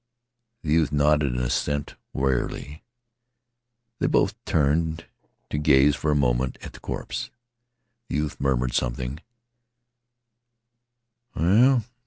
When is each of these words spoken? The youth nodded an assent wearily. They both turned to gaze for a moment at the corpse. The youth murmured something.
The 0.63 0.71
youth 0.73 0.91
nodded 0.91 1.33
an 1.35 1.41
assent 1.41 1.93
wearily. 2.11 2.83
They 3.99 4.07
both 4.07 4.33
turned 4.45 5.05
to 5.51 5.59
gaze 5.59 5.95
for 5.95 6.09
a 6.09 6.15
moment 6.15 6.57
at 6.63 6.73
the 6.73 6.79
corpse. 6.79 7.29
The 8.07 8.15
youth 8.15 8.39
murmured 8.39 8.73
something. 8.73 9.19